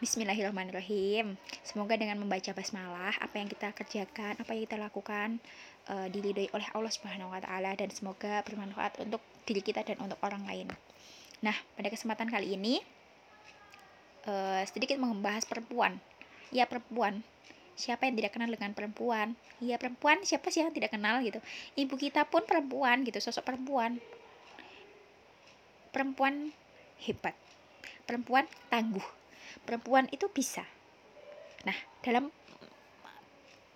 Bismillahirrahmanirrahim. 0.00 1.36
Semoga 1.60 1.92
dengan 1.92 2.16
membaca 2.16 2.56
basmalah 2.56 3.12
apa 3.20 3.36
yang 3.36 3.52
kita 3.52 3.68
kerjakan, 3.76 4.32
apa 4.40 4.48
yang 4.56 4.64
kita 4.64 4.80
lakukan 4.80 5.36
uh, 5.92 6.08
diridhoi 6.08 6.48
oleh 6.56 6.64
Allah 6.72 6.88
Subhanahu 6.88 7.28
wa 7.28 7.36
taala 7.36 7.76
dan 7.76 7.92
semoga 7.92 8.40
bermanfaat 8.40 8.96
untuk 9.04 9.20
diri 9.44 9.60
kita 9.60 9.84
dan 9.84 10.00
untuk 10.00 10.16
orang 10.24 10.40
lain. 10.48 10.72
Nah, 11.44 11.52
pada 11.76 11.92
kesempatan 11.92 12.32
kali 12.32 12.56
ini 12.56 12.80
uh, 14.24 14.64
sedikit 14.64 14.96
membahas 14.96 15.44
perempuan. 15.44 16.00
Ya, 16.48 16.64
perempuan. 16.64 17.20
Siapa 17.76 18.08
yang 18.08 18.16
tidak 18.16 18.32
kenal 18.32 18.48
dengan 18.48 18.72
perempuan? 18.72 19.36
Ya, 19.60 19.76
perempuan 19.76 20.24
siapa 20.24 20.48
sih 20.48 20.64
yang 20.64 20.72
tidak 20.72 20.96
kenal 20.96 21.20
gitu? 21.20 21.44
Ibu 21.76 22.00
kita 22.00 22.24
pun 22.24 22.48
perempuan 22.48 23.04
gitu, 23.04 23.20
sosok 23.20 23.52
perempuan. 23.52 24.00
Perempuan 25.92 26.56
hebat. 27.04 27.36
Perempuan 28.08 28.48
tangguh 28.72 29.19
perempuan 29.64 30.06
itu 30.10 30.26
bisa. 30.32 30.64
Nah, 31.66 31.76
dalam 32.00 32.32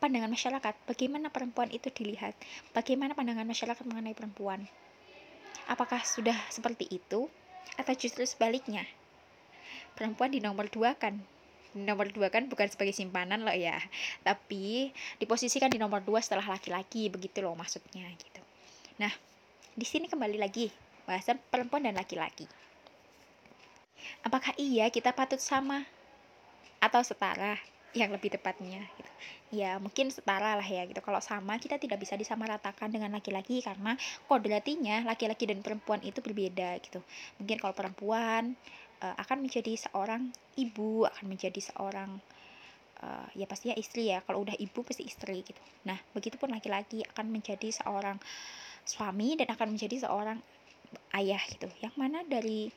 pandangan 0.00 0.30
masyarakat, 0.30 0.74
bagaimana 0.86 1.28
perempuan 1.32 1.68
itu 1.72 1.88
dilihat? 1.92 2.36
Bagaimana 2.72 3.16
pandangan 3.16 3.44
masyarakat 3.48 3.84
mengenai 3.88 4.16
perempuan? 4.16 4.64
Apakah 5.66 6.04
sudah 6.06 6.36
seperti 6.52 6.86
itu? 6.88 7.26
Atau 7.76 7.92
justru 7.98 8.22
sebaliknya? 8.24 8.86
Perempuan 9.98 10.30
di 10.30 10.40
nomor 10.40 10.70
dua 10.70 10.94
kan? 10.94 11.18
Nomor 11.76 12.08
dua 12.08 12.32
kan 12.32 12.48
bukan 12.48 12.72
sebagai 12.72 12.96
simpanan 12.96 13.44
loh 13.44 13.52
ya, 13.52 13.76
tapi 14.24 14.88
diposisikan 15.20 15.68
di 15.68 15.76
nomor 15.76 16.00
dua 16.00 16.24
setelah 16.24 16.56
laki-laki, 16.56 17.12
begitu 17.12 17.44
loh 17.44 17.52
maksudnya 17.52 18.08
gitu. 18.16 18.40
Nah, 18.96 19.12
di 19.76 19.84
sini 19.84 20.08
kembali 20.08 20.40
lagi 20.40 20.72
bahasan 21.04 21.36
perempuan 21.52 21.84
dan 21.84 22.00
laki-laki 22.00 22.48
apakah 24.22 24.54
iya 24.56 24.88
kita 24.88 25.12
patut 25.12 25.40
sama? 25.42 25.84
Atau 26.80 27.00
setara 27.02 27.56
yang 27.96 28.12
lebih 28.12 28.28
tepatnya 28.36 28.84
gitu. 29.00 29.12
ya 29.56 29.80
mungkin 29.80 30.12
setara 30.12 30.52
lah 30.58 30.68
ya 30.68 30.84
gitu. 30.84 31.00
Kalau 31.00 31.18
sama 31.24 31.56
kita 31.56 31.80
tidak 31.80 31.96
bisa 31.96 32.12
disamaratakan 32.14 32.92
dengan 32.92 33.16
laki-laki 33.16 33.64
karena 33.64 33.96
kodratinya 34.28 35.08
laki-laki 35.08 35.48
dan 35.48 35.64
perempuan 35.64 36.04
itu 36.04 36.20
berbeda 36.20 36.76
gitu. 36.84 37.00
Mungkin 37.40 37.56
kalau 37.56 37.72
perempuan 37.72 38.52
uh, 39.00 39.16
akan 39.16 39.48
menjadi 39.48 39.72
seorang 39.88 40.28
ibu 40.60 41.08
akan 41.08 41.24
menjadi 41.24 41.60
seorang 41.72 42.20
uh, 43.00 43.26
ya 43.32 43.48
pastinya 43.48 43.78
istri 43.80 44.12
ya. 44.12 44.20
Kalau 44.28 44.44
udah 44.44 44.54
ibu 44.60 44.84
pasti 44.84 45.08
istri 45.08 45.40
gitu. 45.40 45.62
Nah 45.88 45.96
begitupun 46.12 46.52
laki-laki 46.52 47.00
akan 47.16 47.32
menjadi 47.32 47.72
seorang 47.72 48.20
suami 48.84 49.40
dan 49.40 49.50
akan 49.56 49.72
menjadi 49.72 50.04
seorang 50.04 50.38
ayah 51.16 51.40
gitu. 51.48 51.70
Yang 51.80 51.94
mana 51.96 52.22
dari 52.28 52.68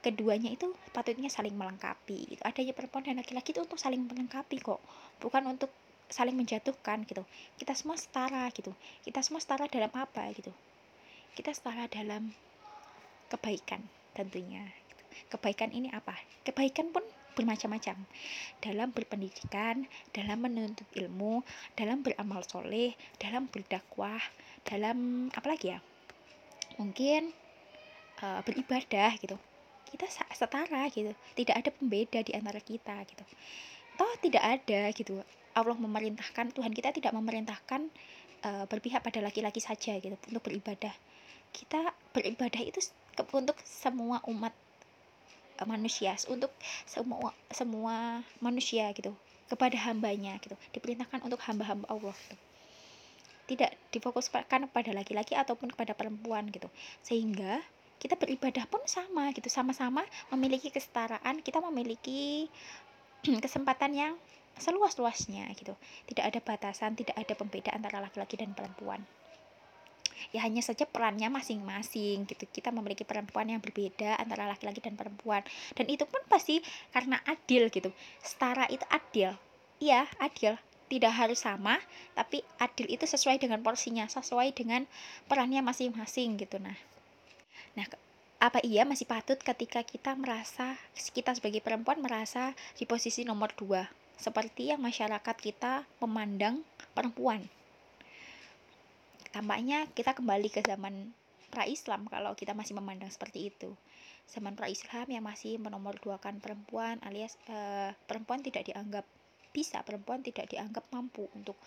keduanya 0.00 0.48
itu 0.52 0.72
patutnya 0.96 1.28
saling 1.28 1.52
melengkapi 1.52 2.36
gitu. 2.36 2.42
adanya 2.42 2.72
perempuan 2.72 3.04
dan 3.04 3.20
laki-laki 3.20 3.52
itu 3.52 3.60
untuk 3.60 3.76
saling 3.76 4.00
melengkapi 4.00 4.56
kok 4.60 4.80
bukan 5.20 5.44
untuk 5.52 5.68
saling 6.10 6.34
menjatuhkan 6.34 7.06
gitu. 7.06 7.22
Kita 7.54 7.72
semua 7.76 7.94
setara 7.94 8.50
gitu. 8.50 8.74
Kita 9.06 9.22
semua 9.22 9.38
setara 9.38 9.70
dalam 9.70 9.92
apa 9.94 10.26
gitu? 10.34 10.50
Kita 11.38 11.54
setara 11.54 11.86
dalam 11.86 12.34
kebaikan 13.30 13.78
tentunya 14.10 14.66
kebaikan 15.30 15.70
ini 15.70 15.86
apa? 15.94 16.18
Kebaikan 16.42 16.90
pun 16.90 17.06
bermacam-macam. 17.38 17.94
Dalam 18.58 18.90
berpendidikan 18.90 19.86
dalam 20.10 20.38
menuntut 20.42 20.86
ilmu 20.98 21.46
dalam 21.78 22.02
beramal 22.02 22.42
soleh 22.42 22.98
dalam 23.22 23.46
berdakwah 23.46 24.20
dalam 24.66 25.30
apa 25.30 25.46
lagi 25.46 25.76
ya? 25.76 25.78
Mungkin 26.82 27.30
uh, 28.24 28.40
beribadah 28.42 29.14
gitu 29.20 29.38
kita 29.90 30.06
setara 30.32 30.86
gitu. 30.94 31.10
Tidak 31.34 31.54
ada 31.54 31.70
pembeda 31.74 32.22
di 32.22 32.32
antara 32.32 32.62
kita 32.62 33.02
gitu. 33.04 33.24
Toh 33.98 34.12
tidak 34.22 34.40
ada 34.40 34.88
gitu. 34.94 35.20
Allah 35.52 35.76
memerintahkan 35.76 36.54
Tuhan 36.54 36.72
kita 36.72 36.94
tidak 36.94 37.12
memerintahkan 37.12 37.90
uh, 38.46 38.64
berpihak 38.70 39.02
pada 39.02 39.20
laki-laki 39.20 39.58
saja 39.58 39.98
gitu 39.98 40.14
untuk 40.14 40.42
beribadah. 40.46 40.94
Kita 41.50 41.90
beribadah 42.14 42.62
itu 42.62 42.78
untuk 43.34 43.58
semua 43.66 44.22
umat 44.30 44.54
uh, 45.58 45.66
manusia 45.66 46.14
untuk 46.30 46.54
semua 46.86 47.34
semua 47.50 48.22
manusia 48.38 48.88
gitu 48.94 49.12
kepada 49.50 49.74
hambanya 49.90 50.38
gitu. 50.38 50.54
Diperintahkan 50.70 51.26
untuk 51.26 51.42
hamba-hamba 51.42 51.90
Allah 51.90 52.14
gitu. 52.14 52.36
Tidak 53.50 53.70
difokuskan 53.90 54.70
pada 54.70 54.90
laki-laki 54.94 55.34
ataupun 55.34 55.74
kepada 55.74 55.90
perempuan 55.98 56.46
gitu. 56.54 56.70
Sehingga 57.02 57.58
kita 58.00 58.16
beribadah 58.16 58.64
pun 58.64 58.80
sama 58.88 59.28
gitu 59.36 59.52
sama-sama 59.52 60.00
memiliki 60.32 60.72
kesetaraan 60.72 61.44
kita 61.44 61.60
memiliki 61.60 62.48
kesempatan 63.44 63.92
yang 63.92 64.12
seluas-luasnya 64.60 65.48
gitu. 65.56 65.76
Tidak 66.08 66.24
ada 66.24 66.40
batasan 66.40 66.96
tidak 66.96 67.16
ada 67.16 67.32
pembeda 67.36 67.72
antara 67.72 68.00
laki-laki 68.00 68.36
dan 68.40 68.52
perempuan. 68.52 69.04
Ya 70.36 70.44
hanya 70.44 70.60
saja 70.60 70.84
perannya 70.84 71.32
masing-masing 71.32 72.28
gitu. 72.28 72.44
Kita 72.44 72.68
memiliki 72.68 73.08
perempuan 73.08 73.48
yang 73.48 73.64
berbeda 73.64 74.20
antara 74.20 74.44
laki-laki 74.44 74.84
dan 74.84 74.94
perempuan. 74.94 75.40
Dan 75.72 75.88
itu 75.88 76.04
pun 76.04 76.20
pasti 76.28 76.60
karena 76.92 77.16
adil 77.24 77.72
gitu. 77.72 77.88
Setara 78.20 78.68
itu 78.68 78.84
adil. 78.92 79.32
Iya 79.80 80.04
adil. 80.20 80.60
Tidak 80.90 81.10
harus 81.10 81.40
sama 81.40 81.80
tapi 82.18 82.44
adil 82.60 82.90
itu 82.90 83.06
sesuai 83.06 83.38
dengan 83.40 83.62
porsinya 83.64 84.10
sesuai 84.10 84.52
dengan 84.52 84.84
perannya 85.30 85.64
masing-masing 85.64 86.36
gitu. 86.36 86.60
Nah 86.60 86.76
Nah, 87.78 87.86
apa 88.40 88.58
iya 88.64 88.88
masih 88.88 89.04
patut 89.04 89.36
ketika 89.36 89.84
kita 89.84 90.16
merasa 90.16 90.80
kita 91.12 91.36
sebagai 91.36 91.60
perempuan 91.60 92.00
merasa 92.00 92.56
di 92.74 92.88
posisi 92.88 93.22
nomor 93.22 93.52
dua? 93.52 93.84
Seperti 94.16 94.72
yang 94.72 94.80
masyarakat 94.80 95.36
kita 95.36 95.84
memandang 96.00 96.64
perempuan. 96.96 97.44
Tampaknya 99.30 99.86
kita 99.94 100.16
kembali 100.16 100.48
ke 100.50 100.60
zaman 100.66 101.14
pra-Islam 101.54 102.10
kalau 102.10 102.34
kita 102.34 102.56
masih 102.56 102.74
memandang 102.74 103.08
seperti 103.08 103.52
itu. 103.52 103.70
Zaman 104.26 104.58
pra-Islam 104.58 105.06
yang 105.10 105.24
masih 105.26 105.58
menomorduakan 105.62 106.38
perempuan 106.42 106.98
alias 107.06 107.38
e, 107.46 107.56
perempuan 108.06 108.42
tidak 108.42 108.66
dianggap 108.66 109.06
bisa 109.50 109.82
perempuan 109.82 110.22
tidak 110.22 110.46
dianggap 110.46 110.86
mampu 110.94 111.26
untuk 111.34 111.58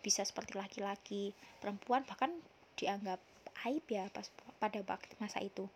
bisa 0.00 0.24
seperti 0.26 0.58
laki-laki. 0.58 1.34
Perempuan 1.58 2.06
bahkan 2.06 2.30
dianggap 2.78 3.18
aib 3.68 3.84
ya 3.90 4.08
pas 4.08 4.26
pada 4.56 4.80
waktu 4.80 5.12
masa 5.20 5.44
itu. 5.44 5.68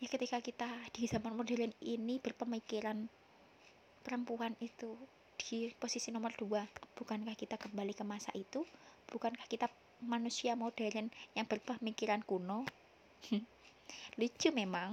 Ya 0.00 0.08
ketika 0.08 0.40
kita 0.40 0.68
di 0.96 1.04
zaman 1.04 1.36
modern 1.36 1.76
ini 1.84 2.16
berpemikiran 2.16 3.04
perempuan 4.00 4.56
itu 4.64 4.96
di 5.36 5.68
posisi 5.76 6.08
nomor 6.08 6.32
dua 6.36 6.64
bukankah 6.96 7.36
kita 7.36 7.60
kembali 7.60 7.92
ke 7.92 8.04
masa 8.04 8.32
itu? 8.32 8.64
Bukankah 9.12 9.44
kita 9.44 9.68
manusia 10.00 10.56
modern 10.56 11.12
yang 11.36 11.44
berpemikiran 11.44 12.24
kuno? 12.24 12.64
Lucu 14.18 14.48
memang 14.56 14.88